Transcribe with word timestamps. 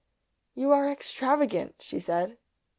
"You 0.55 0.71
are 0.71 0.89
extravagant," 0.89 1.75
she 1.79 1.99
said. 1.99 2.39